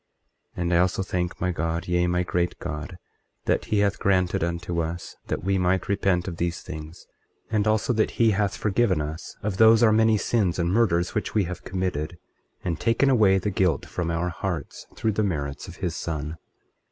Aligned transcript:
24:10 0.57 0.61
And 0.63 0.73
I 0.73 0.77
also 0.79 1.03
thank 1.03 1.39
my 1.39 1.51
God, 1.51 1.87
yea, 1.87 2.07
my 2.07 2.23
great 2.23 2.57
God, 2.57 2.97
that 3.45 3.65
he 3.65 3.81
hath 3.81 3.99
granted 3.99 4.43
unto 4.43 4.81
us 4.81 5.15
that 5.27 5.43
we 5.43 5.59
might 5.59 5.87
repent 5.87 6.27
of 6.27 6.37
these 6.37 6.63
things, 6.63 7.05
and 7.51 7.67
also 7.67 7.93
that 7.93 8.09
he 8.17 8.31
hath 8.31 8.57
forgiven 8.57 8.99
us 8.99 9.35
of 9.43 9.57
those 9.57 9.83
our 9.83 9.91
many 9.91 10.17
sins 10.17 10.57
and 10.57 10.71
murders 10.71 11.13
which 11.13 11.35
we 11.35 11.43
have 11.43 11.63
committed, 11.63 12.17
and 12.63 12.79
taken 12.79 13.11
away 13.11 13.37
the 13.37 13.51
guilt 13.51 13.85
from 13.85 14.09
our 14.09 14.29
hearts, 14.29 14.87
through 14.95 15.11
the 15.11 15.23
merits 15.23 15.67
of 15.67 15.75
his 15.75 15.95
Son. 15.95 16.35